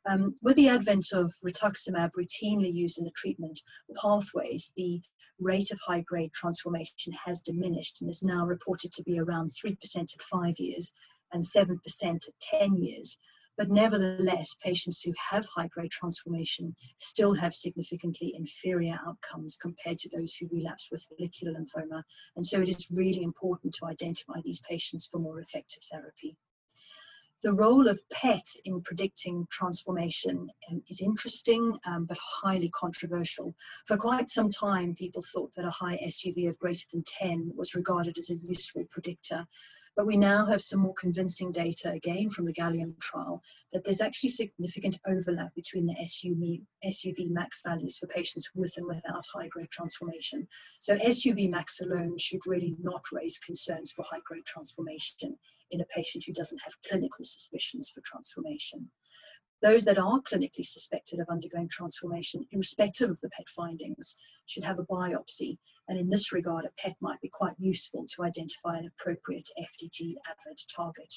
Um, 0.05 0.37
with 0.43 0.57
the 0.57 0.69
advent 0.69 1.13
of 1.13 1.33
rituximab 1.43 2.11
routinely 2.13 2.71
used 2.71 2.99
in 2.99 3.07
the 3.07 3.11
treatment 3.13 3.59
pathways, 3.95 4.71
the 4.77 5.01
rate 5.39 5.71
of 5.71 5.81
high 5.81 6.03
grade 6.03 6.35
transformation 6.35 7.15
has 7.25 7.41
diminished 7.41 8.03
and 8.03 8.11
is 8.11 8.23
now 8.23 8.45
reported 8.45 8.93
to 8.93 9.03
be 9.03 9.19
around 9.19 9.49
3% 9.49 9.79
at 9.97 10.23
five 10.23 10.59
years 10.59 10.93
and 11.33 11.43
7% 11.43 11.79
at 12.03 12.41
10 12.41 12.77
years. 12.77 13.17
But 13.61 13.69
nevertheless, 13.69 14.57
patients 14.65 15.03
who 15.03 15.13
have 15.19 15.45
high 15.45 15.67
grade 15.67 15.91
transformation 15.91 16.75
still 16.97 17.35
have 17.35 17.55
significantly 17.55 18.35
inferior 18.35 18.99
outcomes 19.07 19.59
compared 19.61 19.99
to 19.99 20.09
those 20.09 20.35
who 20.35 20.49
relapse 20.51 20.89
with 20.91 21.05
follicular 21.05 21.53
lymphoma. 21.53 22.03
And 22.37 22.47
so 22.47 22.63
it 22.63 22.71
is 22.71 22.91
really 22.91 23.23
important 23.23 23.75
to 23.75 23.85
identify 23.85 24.41
these 24.43 24.61
patients 24.61 25.07
for 25.07 25.19
more 25.19 25.41
effective 25.41 25.83
therapy. 25.93 26.39
The 27.43 27.53
role 27.53 27.87
of 27.87 28.01
PET 28.09 28.47
in 28.65 28.81
predicting 28.81 29.47
transformation 29.51 30.49
um, 30.71 30.83
is 30.89 31.03
interesting 31.03 31.79
um, 31.85 32.07
but 32.07 32.17
highly 32.19 32.71
controversial. 32.71 33.55
For 33.87 33.99
quite 33.99 34.31
some 34.31 34.49
time, 34.49 34.95
people 34.95 35.21
thought 35.35 35.55
that 35.57 35.67
a 35.67 35.71
high 35.71 35.99
SUV 35.99 36.49
of 36.49 36.59
greater 36.59 36.87
than 36.91 37.03
10 37.07 37.53
was 37.55 37.75
regarded 37.75 38.17
as 38.17 38.31
a 38.31 38.37
useful 38.37 38.85
predictor. 38.91 39.47
But 39.97 40.07
we 40.07 40.17
now 40.17 40.47
have 40.47 40.63
some 40.63 40.81
more 40.81 40.95
convincing 40.95 41.53
data, 41.53 41.91
again 41.91 42.31
from 42.31 42.47
the 42.47 42.53
Gallium 42.53 42.99
trial, 43.01 43.43
that 43.73 43.85
there's 43.85 44.01
actually 44.01 44.31
significant 44.31 44.99
overlap 45.07 45.55
between 45.55 45.85
the 45.85 45.95
SUV, 45.97 46.63
SUV 46.85 47.29
max 47.31 47.63
values 47.63 47.99
for 47.99 48.07
patients 48.07 48.49
with 48.55 48.73
and 48.77 48.87
without 48.87 49.25
high 49.35 49.49
grade 49.49 49.71
transformation. 49.71 50.47
So 50.79 50.97
SUV 50.97 51.51
max 51.51 51.81
alone 51.81 52.17
should 52.19 52.47
really 52.47 52.77
not 52.81 53.05
raise 53.13 53.39
concerns 53.39 53.93
for 53.93 54.05
high 54.09 54.21
grade 54.25 54.47
transformation 54.47 55.37
in 55.71 55.81
a 55.81 55.87
patient 55.87 56.25
who 56.25 56.33
doesn't 56.33 56.63
have 56.63 56.81
clinical 56.89 57.25
suspicions 57.25 57.91
for 57.91 58.01
transformation. 58.01 58.91
Those 59.63 59.85
that 59.85 59.99
are 59.99 60.21
clinically 60.23 60.65
suspected 60.65 61.21
of 61.21 61.29
undergoing 61.29 61.69
transformation, 61.69 62.47
irrespective 62.51 63.11
of 63.11 63.21
the 63.21 63.29
PET 63.29 63.49
findings, 63.49 64.17
should 64.47 64.65
have 64.65 64.79
a 64.79 64.85
biopsy. 64.85 65.59
And 65.89 65.99
in 65.99 66.09
this 66.09 66.33
regard, 66.33 66.65
a 66.65 66.71
PET 66.79 66.97
might 67.01 67.21
be 67.21 67.29
quite 67.29 67.55
useful 67.59 68.07
to 68.15 68.25
identify 68.25 68.79
an 68.79 68.87
appropriate 68.87 69.51
FDG 69.59 70.15
avid 70.27 70.59
target. 70.75 71.13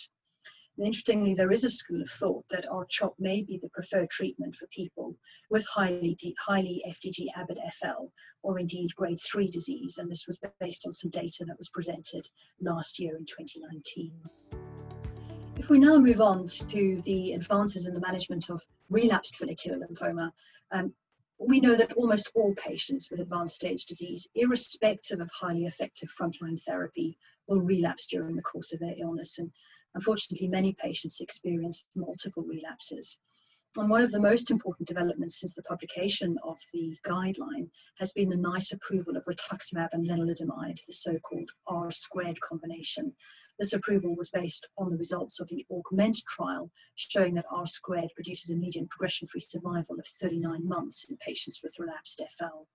And 0.78 0.86
interestingly, 0.86 1.36
there 1.36 1.52
is 1.52 1.64
a 1.64 1.70
school 1.70 2.02
of 2.02 2.10
thought 2.10 2.46
that 2.50 2.70
R-CHOP 2.70 3.16
may 3.18 3.44
be 3.44 3.60
the 3.60 3.70
preferred 3.70 4.10
treatment 4.10 4.56
for 4.56 4.68
people 4.68 5.16
with 5.50 5.66
highly, 5.68 6.18
highly 6.38 6.84
FDG 6.86 7.28
avid 7.38 7.60
FL 7.80 8.12
or 8.42 8.60
indeed 8.60 8.94
grade 8.96 9.20
3 9.22 9.48
disease. 9.48 10.00
And 10.00 10.12
this 10.12 10.26
was 10.28 10.40
based 10.60 10.86
on 10.86 10.92
some 10.92 11.12
data 11.12 11.46
that 11.46 11.58
was 11.58 11.70
presented 11.70 12.28
last 12.60 13.00
year 13.00 13.16
in 13.16 13.26
2019. 13.26 14.73
If 15.56 15.70
we 15.70 15.78
now 15.78 15.98
move 15.98 16.20
on 16.20 16.48
to 16.48 17.02
the 17.02 17.34
advances 17.34 17.88
in 17.88 17.94
the 17.94 18.02
management 18.02 18.50
of 18.50 18.66
relapsed 18.90 19.38
follicular 19.38 19.78
lymphoma, 19.78 20.32
um, 20.72 20.94
we 21.38 21.60
know 21.60 21.76
that 21.76 21.94
almost 21.94 22.32
all 22.34 22.56
patients 22.56 23.12
with 23.12 23.20
advanced 23.20 23.56
stage 23.56 23.86
disease, 23.86 24.28
irrespective 24.36 25.22
of 25.22 25.30
highly 25.32 25.66
effective 25.66 26.10
frontline 26.10 26.62
therapy, 26.62 27.18
will 27.48 27.62
relapse 27.62 28.08
during 28.08 28.36
the 28.36 28.42
course 28.42 28.74
of 28.74 28.80
their 28.80 28.96
illness. 28.98 29.38
And 29.38 29.52
unfortunately, 29.94 30.48
many 30.48 30.74
patients 30.74 31.22
experience 31.22 31.84
multiple 31.96 32.44
relapses. 32.44 33.18
And 33.76 33.90
one 33.90 34.04
of 34.04 34.12
the 34.12 34.20
most 34.20 34.52
important 34.52 34.88
developments 34.88 35.40
since 35.40 35.56
the 35.56 35.64
publication 35.64 36.38
of 36.44 36.60
the 36.74 36.96
guideline 37.04 37.72
has 37.98 38.12
been 38.12 38.30
the 38.30 38.38
NICE 38.38 38.72
approval 38.72 39.18
of 39.18 39.26
rituximab 39.26 39.90
and 39.94 40.08
lenalidomide, 40.08 40.78
the 40.86 40.94
so-called 40.94 41.50
R 41.66 41.90
squared 41.90 42.40
combination. 42.42 43.12
This 43.58 43.74
approval 43.74 44.16
was 44.16 44.30
based 44.30 44.68
on 44.78 44.90
the 44.90 44.98
results 44.98 45.40
of 45.40 45.48
the 45.48 45.66
AUGMENT 45.72 46.18
trial, 46.28 46.70
showing 46.94 47.34
that 47.34 47.48
R 47.50 47.66
squared 47.66 48.12
produces 48.14 48.52
a 48.52 48.56
median 48.56 48.88
progression-free 48.90 49.42
survival 49.42 50.00
of 50.00 50.06
39 50.06 50.68
months 50.68 51.06
in 51.10 51.18
patients 51.18 51.62
with 51.64 51.80
relapsed 51.80 52.22
FL. 52.38 52.68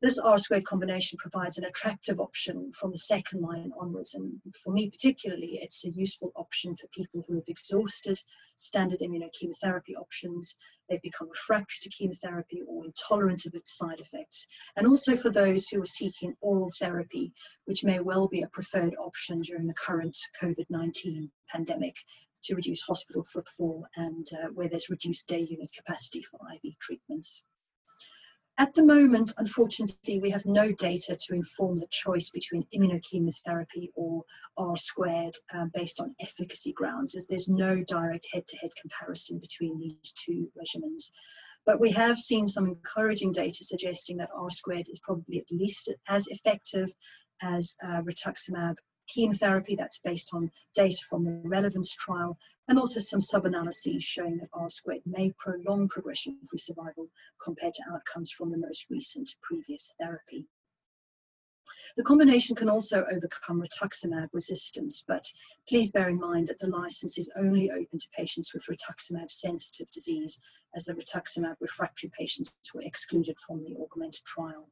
This 0.00 0.20
R 0.20 0.38
squared 0.38 0.64
combination 0.64 1.18
provides 1.18 1.58
an 1.58 1.64
attractive 1.64 2.20
option 2.20 2.72
from 2.72 2.92
the 2.92 2.98
second 2.98 3.40
line 3.40 3.72
onwards. 3.76 4.14
And 4.14 4.40
for 4.62 4.72
me, 4.72 4.88
particularly, 4.90 5.58
it's 5.60 5.84
a 5.84 5.90
useful 5.90 6.30
option 6.36 6.76
for 6.76 6.86
people 6.88 7.24
who 7.26 7.34
have 7.34 7.48
exhausted 7.48 8.22
standard 8.56 9.00
immunochemotherapy 9.00 9.96
options. 9.96 10.54
They've 10.88 11.02
become 11.02 11.28
refractory 11.28 11.78
to 11.80 11.88
chemotherapy 11.88 12.62
or 12.62 12.84
intolerant 12.84 13.44
of 13.46 13.56
its 13.56 13.76
side 13.76 13.98
effects. 13.98 14.46
And 14.76 14.86
also 14.86 15.16
for 15.16 15.30
those 15.30 15.68
who 15.68 15.82
are 15.82 15.86
seeking 15.86 16.36
oral 16.40 16.70
therapy, 16.78 17.32
which 17.64 17.82
may 17.82 17.98
well 17.98 18.28
be 18.28 18.42
a 18.42 18.48
preferred 18.48 18.94
option 19.00 19.40
during 19.40 19.66
the 19.66 19.74
current 19.74 20.16
COVID 20.40 20.66
19 20.70 21.28
pandemic 21.48 21.96
to 22.44 22.54
reduce 22.54 22.82
hospital 22.82 23.24
footfall 23.24 23.84
and 23.96 24.26
uh, 24.32 24.46
where 24.50 24.68
there's 24.68 24.90
reduced 24.90 25.26
day 25.26 25.40
unit 25.40 25.72
capacity 25.72 26.22
for 26.22 26.38
IV 26.54 26.78
treatments. 26.78 27.42
At 28.60 28.74
the 28.74 28.82
moment, 28.82 29.32
unfortunately, 29.38 30.18
we 30.18 30.30
have 30.30 30.44
no 30.44 30.72
data 30.72 31.14
to 31.14 31.34
inform 31.34 31.76
the 31.76 31.86
choice 31.90 32.28
between 32.30 32.66
immunochemotherapy 32.74 33.92
or 33.94 34.24
R 34.56 34.76
squared 34.76 35.36
uh, 35.54 35.66
based 35.72 36.00
on 36.00 36.16
efficacy 36.18 36.72
grounds, 36.72 37.14
as 37.14 37.28
there's 37.28 37.48
no 37.48 37.84
direct 37.84 38.26
head-to-head 38.32 38.70
comparison 38.74 39.38
between 39.38 39.78
these 39.78 40.12
two 40.12 40.50
regimens. 40.58 41.12
But 41.66 41.78
we 41.78 41.92
have 41.92 42.16
seen 42.16 42.48
some 42.48 42.66
encouraging 42.66 43.30
data 43.30 43.62
suggesting 43.62 44.16
that 44.16 44.30
R 44.34 44.50
squared 44.50 44.88
is 44.88 44.98
probably 44.98 45.38
at 45.38 45.52
least 45.52 45.92
as 46.08 46.26
effective 46.26 46.92
as 47.40 47.76
uh, 47.80 48.02
rituximab 48.02 48.74
chemotherapy 49.08 49.74
that's 49.74 49.98
based 49.98 50.32
on 50.32 50.50
data 50.74 51.02
from 51.08 51.24
the 51.24 51.40
relevance 51.44 51.94
trial 51.94 52.38
and 52.68 52.78
also 52.78 53.00
some 53.00 53.20
sub-analyses 53.20 54.04
showing 54.04 54.36
that 54.38 54.50
R 54.52 54.68
squared 54.68 55.02
may 55.06 55.32
prolong 55.38 55.88
progression-free 55.88 56.58
survival 56.58 57.08
compared 57.42 57.72
to 57.74 57.82
outcomes 57.92 58.30
from 58.30 58.50
the 58.50 58.58
most 58.58 58.86
recent 58.90 59.34
previous 59.42 59.92
therapy. 59.98 60.46
The 61.96 62.04
combination 62.04 62.56
can 62.56 62.68
also 62.68 63.04
overcome 63.10 63.60
rituximab 63.60 64.28
resistance, 64.32 65.02
but 65.06 65.30
please 65.68 65.90
bear 65.90 66.08
in 66.08 66.18
mind 66.18 66.48
that 66.48 66.58
the 66.58 66.68
license 66.68 67.18
is 67.18 67.30
only 67.36 67.70
open 67.70 67.98
to 67.98 68.08
patients 68.10 68.54
with 68.54 68.66
rituximab 68.66 69.30
sensitive 69.30 69.90
disease, 69.90 70.38
as 70.74 70.84
the 70.84 70.94
rituximab 70.94 71.56
refractory 71.60 72.10
patients 72.16 72.56
were 72.72 72.82
excluded 72.82 73.38
from 73.40 73.62
the 73.64 73.76
augmented 73.76 74.24
trial. 74.24 74.68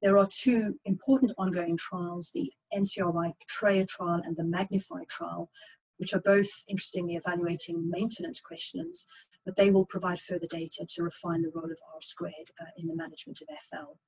There 0.00 0.16
are 0.16 0.28
two 0.30 0.78
important 0.84 1.32
ongoing 1.38 1.76
trials, 1.76 2.30
the 2.30 2.52
NCRI 2.72 3.34
PETREA 3.40 3.86
trial 3.86 4.22
and 4.24 4.36
the 4.36 4.44
MAGNIFY 4.44 5.06
trial, 5.08 5.50
which 5.96 6.14
are 6.14 6.20
both 6.20 6.48
interestingly 6.68 7.16
evaluating 7.16 7.90
maintenance 7.90 8.40
questions, 8.40 9.04
but 9.44 9.56
they 9.56 9.72
will 9.72 9.86
provide 9.86 10.20
further 10.20 10.46
data 10.46 10.86
to 10.86 11.02
refine 11.02 11.42
the 11.42 11.50
role 11.50 11.70
of 11.70 11.80
R 11.92 12.00
squared 12.00 12.50
uh, 12.60 12.66
in 12.76 12.86
the 12.86 12.94
management 12.94 13.42
of 13.42 13.48
FL. 13.48 13.98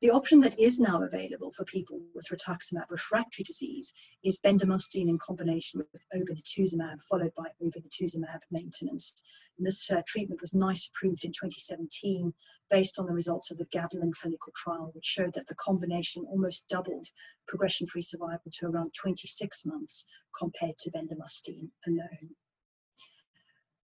The 0.00 0.10
option 0.10 0.40
that 0.40 0.58
is 0.58 0.80
now 0.80 1.02
available 1.02 1.50
for 1.50 1.66
people 1.66 2.00
with 2.14 2.28
rituximab 2.28 2.88
refractory 2.88 3.42
disease 3.42 3.92
is 4.24 4.38
bendamustine 4.38 5.10
in 5.10 5.18
combination 5.18 5.82
with 5.92 6.04
obinutuzumab, 6.14 7.02
followed 7.02 7.34
by 7.34 7.48
obinutuzumab 7.62 8.40
maintenance. 8.50 9.22
And 9.58 9.66
this 9.66 9.90
uh, 9.90 10.00
treatment 10.06 10.40
was 10.40 10.54
NICE 10.54 10.88
approved 10.88 11.26
in 11.26 11.32
2017 11.32 12.32
based 12.70 12.98
on 12.98 13.04
the 13.04 13.12
results 13.12 13.50
of 13.50 13.58
the 13.58 13.66
GADOLIN 13.66 14.12
clinical 14.14 14.54
trial, 14.56 14.90
which 14.94 15.04
showed 15.04 15.34
that 15.34 15.46
the 15.48 15.54
combination 15.56 16.24
almost 16.24 16.66
doubled 16.68 17.08
progression-free 17.46 18.00
survival 18.00 18.50
to 18.50 18.66
around 18.66 18.94
26 18.94 19.66
months 19.66 20.06
compared 20.34 20.78
to 20.78 20.90
bendamustine 20.90 21.68
alone. 21.86 22.34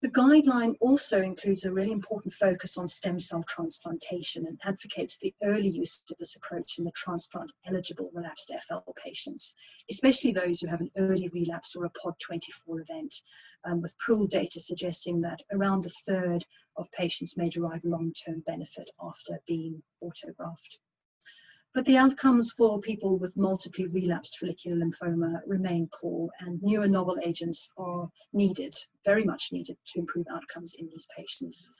The 0.03 0.09
guideline 0.09 0.75
also 0.81 1.21
includes 1.21 1.63
a 1.63 1.71
really 1.71 1.93
important 1.93 2.33
focus 2.33 2.77
on 2.77 2.87
stem 2.87 3.21
cell 3.21 3.41
transplantation 3.43 4.45
and 4.45 4.59
advocates 4.65 5.15
the 5.15 5.33
early 5.41 5.69
use 5.69 6.03
of 6.11 6.17
this 6.17 6.35
approach 6.35 6.77
in 6.77 6.83
the 6.83 6.91
transplant 6.91 7.53
eligible 7.65 8.11
relapsed 8.13 8.51
FL 8.67 8.79
patients, 9.01 9.55
especially 9.89 10.33
those 10.33 10.59
who 10.59 10.67
have 10.67 10.81
an 10.81 10.91
early 10.97 11.29
relapse 11.29 11.73
or 11.73 11.85
a 11.85 11.89
POD24 11.91 12.81
event, 12.81 13.21
um, 13.63 13.81
with 13.81 13.97
pooled 14.05 14.31
data 14.31 14.59
suggesting 14.59 15.21
that 15.21 15.41
around 15.53 15.85
a 15.85 15.89
third 16.05 16.45
of 16.75 16.91
patients 16.91 17.37
may 17.37 17.47
derive 17.47 17.85
long 17.85 18.11
term 18.11 18.41
benefit 18.41 18.91
after 18.99 19.39
being 19.47 19.81
autografted. 20.03 20.79
But 21.73 21.85
the 21.85 21.97
outcomes 21.97 22.53
for 22.55 22.79
people 22.79 23.17
with 23.17 23.35
multiply 23.35 23.85
relapsed 23.85 24.37
follicular 24.37 24.77
lymphoma 24.77 25.41
remain 25.47 25.89
poor, 25.91 26.29
and 26.39 26.61
newer 26.61 26.87
novel 26.87 27.17
agents 27.25 27.67
are 27.77 28.11
needed, 28.31 28.75
very 29.03 29.23
much 29.23 29.51
needed, 29.51 29.77
to 29.87 29.99
improve 29.99 30.27
outcomes 30.29 30.75
in 30.75 30.87
these 30.87 31.07
patients. 31.17 31.71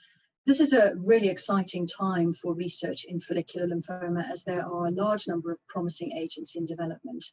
This 0.46 0.60
is 0.60 0.72
a 0.72 0.96
really 0.96 1.28
exciting 1.28 1.86
time 1.86 2.32
for 2.32 2.54
research 2.54 3.04
in 3.04 3.20
follicular 3.20 3.68
lymphoma 3.68 4.28
as 4.28 4.42
there 4.42 4.66
are 4.66 4.86
a 4.86 4.90
large 4.90 5.28
number 5.28 5.52
of 5.52 5.64
promising 5.68 6.10
agents 6.18 6.56
in 6.56 6.66
development. 6.66 7.24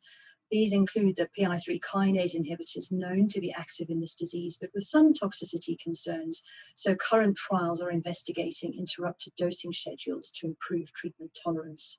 These 0.51 0.73
include 0.73 1.15
the 1.15 1.29
PI3 1.35 1.79
kinase 1.79 2.35
inhibitors 2.35 2.91
known 2.91 3.27
to 3.29 3.41
be 3.41 3.51
active 3.51 3.89
in 3.89 3.99
this 3.99 4.13
disease, 4.13 4.57
but 4.61 4.69
with 4.75 4.83
some 4.83 5.13
toxicity 5.15 5.79
concerns. 5.79 6.43
So 6.75 6.93
current 6.93 7.37
trials 7.37 7.81
are 7.81 7.89
investigating 7.89 8.77
interrupted 8.77 9.33
dosing 9.35 9.73
schedules 9.73 10.29
to 10.35 10.45
improve 10.45 10.93
treatment 10.93 11.35
tolerance. 11.43 11.97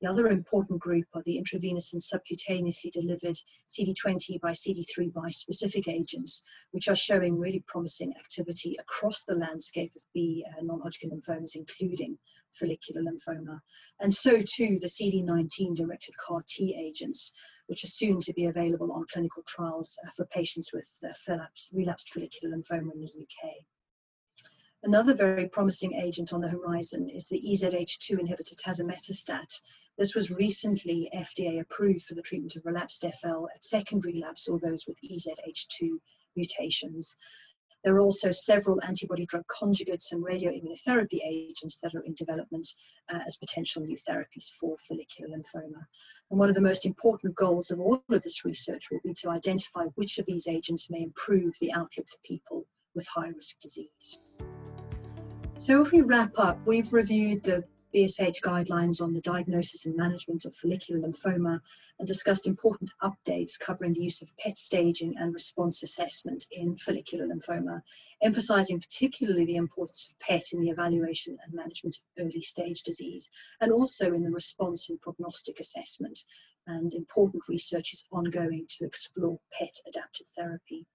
The 0.00 0.08
other 0.08 0.28
important 0.28 0.78
group 0.78 1.06
are 1.14 1.24
the 1.24 1.38
intravenous 1.38 1.92
and 1.92 2.00
subcutaneously 2.00 2.92
delivered 2.92 3.36
CD20 3.68 4.40
by 4.40 4.52
CD3 4.52 5.10
bispecific 5.12 5.88
agents, 5.88 6.40
which 6.70 6.86
are 6.86 6.94
showing 6.94 7.36
really 7.36 7.64
promising 7.66 8.14
activity 8.16 8.76
across 8.78 9.24
the 9.24 9.34
landscape 9.34 9.92
of 9.96 10.02
B 10.14 10.46
uh, 10.46 10.62
non-Hodgkin 10.62 11.10
lymphomas, 11.10 11.56
including 11.56 12.16
follicular 12.52 13.02
lymphoma. 13.02 13.60
And 13.98 14.12
so 14.12 14.38
too 14.38 14.78
the 14.78 14.86
CD19 14.86 15.74
directed 15.74 16.14
CAR 16.16 16.44
T 16.46 16.76
agents, 16.78 17.32
which 17.66 17.82
are 17.82 17.88
soon 17.88 18.20
to 18.20 18.32
be 18.32 18.44
available 18.44 18.92
on 18.92 19.04
clinical 19.12 19.42
trials 19.48 19.98
uh, 20.06 20.10
for 20.10 20.26
patients 20.26 20.72
with 20.72 20.88
uh, 21.28 21.38
relapsed 21.72 22.10
follicular 22.10 22.56
lymphoma 22.56 22.92
in 22.92 23.00
the 23.00 23.08
UK. 23.20 23.64
Another 24.84 25.12
very 25.12 25.48
promising 25.48 25.94
agent 25.94 26.32
on 26.32 26.40
the 26.40 26.48
horizon 26.48 27.10
is 27.10 27.28
the 27.28 27.40
EZH2 27.40 28.12
inhibitor 28.12 28.54
tazemetostat. 28.54 29.60
This 29.98 30.14
was 30.14 30.30
recently 30.30 31.10
FDA 31.12 31.60
approved 31.60 32.04
for 32.04 32.14
the 32.14 32.22
treatment 32.22 32.54
of 32.54 32.64
relapsed 32.64 33.04
FL 33.20 33.48
at 33.52 33.64
second 33.64 34.04
relapse 34.04 34.46
or 34.46 34.60
those 34.60 34.86
with 34.86 34.96
EZH2 35.02 35.98
mutations. 36.36 37.16
There 37.82 37.96
are 37.96 38.00
also 38.00 38.30
several 38.30 38.80
antibody 38.84 39.26
drug 39.26 39.44
conjugates 39.48 40.12
and 40.12 40.24
radioimmunotherapy 40.24 41.26
agents 41.26 41.78
that 41.78 41.96
are 41.96 42.02
in 42.02 42.14
development 42.14 42.68
uh, 43.12 43.18
as 43.26 43.36
potential 43.36 43.82
new 43.82 43.96
therapies 43.96 44.48
for 44.60 44.76
follicular 44.78 45.36
lymphoma. 45.36 45.86
And 46.30 46.38
one 46.38 46.48
of 46.48 46.54
the 46.54 46.60
most 46.60 46.86
important 46.86 47.34
goals 47.34 47.72
of 47.72 47.80
all 47.80 48.04
of 48.08 48.22
this 48.22 48.44
research 48.44 48.92
will 48.92 49.00
be 49.02 49.14
to 49.14 49.30
identify 49.30 49.86
which 49.96 50.18
of 50.18 50.26
these 50.26 50.46
agents 50.46 50.88
may 50.88 51.02
improve 51.02 51.54
the 51.60 51.72
outlook 51.72 52.06
for 52.06 52.18
people 52.22 52.64
with 52.94 53.08
high 53.08 53.28
risk 53.28 53.58
disease. 53.58 54.18
So 55.60 55.82
if 55.82 55.90
we 55.90 56.02
wrap 56.02 56.38
up, 56.38 56.64
we've 56.64 56.92
reviewed 56.92 57.42
the 57.42 57.64
BSH 57.92 58.40
guidelines 58.42 59.02
on 59.02 59.12
the 59.12 59.20
diagnosis 59.20 59.86
and 59.86 59.96
management 59.96 60.44
of 60.44 60.54
follicular 60.54 61.00
lymphoma 61.00 61.60
and 61.98 62.06
discussed 62.06 62.46
important 62.46 62.92
updates 63.02 63.58
covering 63.58 63.92
the 63.92 64.04
use 64.04 64.22
of 64.22 64.30
PET 64.36 64.56
staging 64.56 65.16
and 65.18 65.34
response 65.34 65.82
assessment 65.82 66.46
in 66.52 66.76
follicular 66.76 67.26
lymphoma, 67.26 67.82
emphasizing 68.22 68.78
particularly 68.78 69.46
the 69.46 69.56
importance 69.56 70.08
of 70.08 70.18
PET 70.20 70.44
in 70.52 70.60
the 70.60 70.70
evaluation 70.70 71.36
and 71.44 71.52
management 71.52 71.96
of 71.96 72.24
early 72.24 72.40
stage 72.40 72.84
disease, 72.84 73.28
and 73.60 73.72
also 73.72 74.14
in 74.14 74.22
the 74.22 74.30
response 74.30 74.88
and 74.90 75.00
prognostic 75.00 75.58
assessment. 75.58 76.20
And 76.68 76.94
important 76.94 77.42
research 77.48 77.94
is 77.94 78.04
ongoing 78.12 78.66
to 78.78 78.84
explore 78.84 79.40
PET 79.58 79.74
adapted 79.88 80.28
therapy. 80.36 80.86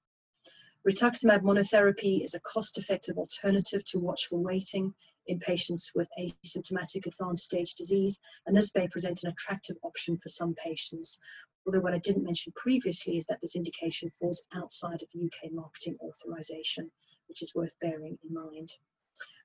Rituximab 0.85 1.43
monotherapy 1.43 2.25
is 2.25 2.33
a 2.33 2.41
cost-effective 2.41 3.17
alternative 3.17 3.85
to 3.85 3.99
watchful 3.99 4.43
waiting 4.43 4.93
in 5.27 5.39
patients 5.39 5.91
with 5.95 6.09
asymptomatic 6.19 7.05
advanced 7.05 7.45
stage 7.45 7.75
disease, 7.75 8.19
and 8.45 8.53
this 8.53 8.75
may 8.75 8.89
present 8.89 9.23
an 9.23 9.29
attractive 9.29 9.77
option 9.81 10.17
for 10.17 10.27
some 10.27 10.53
patients. 10.55 11.19
Although 11.65 11.79
what 11.79 11.93
I 11.93 11.99
didn't 11.99 12.25
mention 12.25 12.51
previously 12.53 13.15
is 13.15 13.25
that 13.27 13.39
this 13.39 13.55
indication 13.55 14.09
falls 14.19 14.43
outside 14.53 15.01
of 15.01 15.07
the 15.13 15.23
UK 15.23 15.53
marketing 15.53 15.97
authorization, 16.01 16.91
which 17.27 17.41
is 17.41 17.55
worth 17.55 17.79
bearing 17.79 18.17
in 18.21 18.33
mind. 18.33 18.73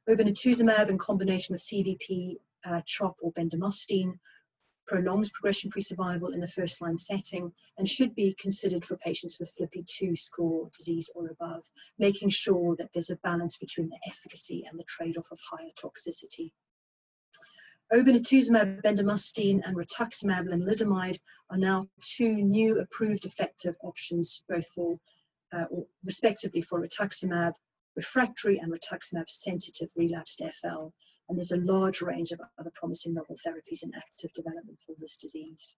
Obinutuzumab 0.08 0.88
in 0.88 0.98
combination 0.98 1.52
with 1.52 1.62
CVP, 1.62 2.38
uh, 2.64 2.80
CHOP 2.84 3.16
or 3.20 3.32
bendamustine 3.32 4.18
prolongs 4.88 5.30
progression-free 5.30 5.82
survival 5.82 6.30
in 6.30 6.40
the 6.40 6.46
first-line 6.46 6.96
setting 6.96 7.52
and 7.76 7.88
should 7.88 8.14
be 8.14 8.34
considered 8.40 8.84
for 8.84 8.96
patients 8.96 9.38
with 9.38 9.54
FLIPI2 9.56 10.18
score 10.18 10.68
disease 10.76 11.10
or 11.14 11.28
above, 11.28 11.62
making 11.98 12.30
sure 12.30 12.74
that 12.76 12.88
there's 12.92 13.10
a 13.10 13.16
balance 13.16 13.56
between 13.58 13.88
the 13.90 13.98
efficacy 14.08 14.64
and 14.68 14.78
the 14.78 14.84
trade-off 14.84 15.30
of 15.30 15.38
higher 15.48 15.70
toxicity. 15.80 16.50
Obinutuzumab, 17.92 18.82
bendamustine, 18.82 19.60
and 19.64 19.76
rituximab 19.76 20.48
lenalidomide 20.48 21.18
are 21.50 21.58
now 21.58 21.82
two 22.00 22.42
new 22.42 22.80
approved 22.80 23.24
effective 23.24 23.76
options, 23.82 24.42
both 24.48 24.66
for, 24.74 24.98
uh, 25.52 25.64
respectively 26.04 26.60
for 26.60 26.80
rituximab 26.80 27.52
refractory 27.96 28.58
and 28.58 28.72
rituximab 28.72 29.28
sensitive 29.28 29.90
relapsed 29.96 30.40
FL 30.60 30.88
and 31.28 31.36
there's 31.36 31.52
a 31.52 31.56
large 31.56 32.00
range 32.00 32.32
of 32.32 32.40
other 32.58 32.72
promising 32.74 33.14
novel 33.14 33.36
therapies 33.36 33.82
in 33.82 33.92
active 33.94 34.32
development 34.32 34.80
for 34.80 34.94
this 34.98 35.16
disease. 35.16 35.74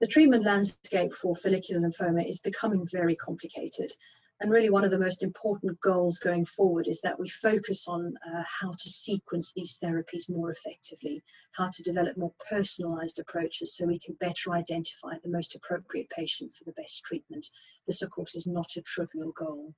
The 0.00 0.06
treatment 0.06 0.44
landscape 0.44 1.12
for 1.12 1.34
follicular 1.34 1.80
lymphoma 1.80 2.28
is 2.28 2.40
becoming 2.40 2.86
very 2.86 3.16
complicated. 3.16 3.92
And 4.40 4.52
really, 4.52 4.70
one 4.70 4.84
of 4.84 4.92
the 4.92 4.98
most 4.98 5.24
important 5.24 5.80
goals 5.80 6.20
going 6.20 6.44
forward 6.44 6.86
is 6.86 7.00
that 7.00 7.18
we 7.18 7.28
focus 7.28 7.88
on 7.88 8.16
uh, 8.24 8.44
how 8.46 8.70
to 8.70 8.88
sequence 8.88 9.52
these 9.52 9.80
therapies 9.82 10.30
more 10.30 10.52
effectively, 10.52 11.24
how 11.50 11.66
to 11.66 11.82
develop 11.82 12.16
more 12.16 12.32
personalized 12.48 13.18
approaches 13.18 13.74
so 13.74 13.86
we 13.86 13.98
can 13.98 14.14
better 14.20 14.52
identify 14.52 15.14
the 15.18 15.28
most 15.28 15.56
appropriate 15.56 16.08
patient 16.10 16.52
for 16.52 16.62
the 16.62 16.72
best 16.72 17.02
treatment. 17.02 17.50
This, 17.88 18.00
of 18.00 18.10
course, 18.10 18.36
is 18.36 18.46
not 18.46 18.76
a 18.76 18.82
trivial 18.82 19.32
goal. 19.32 19.74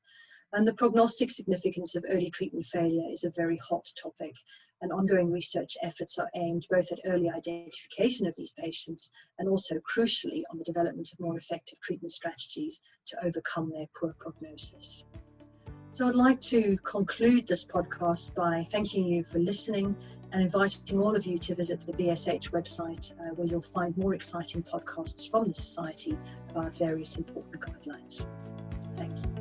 And 0.52 0.66
the 0.66 0.74
prognostic 0.74 1.30
significance 1.30 1.94
of 1.94 2.04
early 2.08 2.30
treatment 2.30 2.66
failure 2.66 3.08
is 3.10 3.22
a 3.22 3.30
very 3.30 3.56
hot 3.58 3.86
topic, 4.00 4.34
and 4.80 4.92
ongoing 4.92 5.30
research 5.30 5.76
efforts 5.82 6.18
are 6.18 6.30
aimed 6.34 6.66
both 6.68 6.90
at 6.90 6.98
early 7.04 7.30
identification 7.30 8.26
of 8.26 8.34
these 8.34 8.52
patients 8.54 9.10
and 9.38 9.48
also, 9.48 9.76
crucially, 9.78 10.42
on 10.50 10.58
the 10.58 10.64
development 10.64 11.12
of 11.12 11.20
more 11.20 11.36
effective 11.36 11.78
treatment 11.80 12.10
strategies 12.10 12.80
to 13.06 13.24
overcome 13.24 13.70
their 13.70 13.86
poor 13.98 14.14
prognosis. 14.18 15.04
So 15.90 16.08
I'd 16.08 16.14
like 16.14 16.40
to 16.42 16.76
conclude 16.84 17.46
this 17.46 17.64
podcast 17.64 18.34
by 18.34 18.62
thanking 18.64 19.04
you 19.04 19.24
for 19.24 19.38
listening 19.40 19.96
and 20.32 20.42
inviting 20.42 21.00
all 21.00 21.16
of 21.16 21.26
you 21.26 21.36
to 21.38 21.54
visit 21.54 21.80
the 21.84 21.92
BSH 21.92 22.50
website 22.50 23.12
uh, 23.20 23.34
where 23.34 23.46
you'll 23.46 23.60
find 23.60 23.96
more 23.96 24.14
exciting 24.14 24.62
podcasts 24.62 25.28
from 25.28 25.46
the 25.46 25.54
Society 25.54 26.16
about 26.50 26.76
various 26.76 27.16
important 27.16 27.60
guidelines. 27.60 28.24
Thank 28.96 29.16
you. 29.18 29.39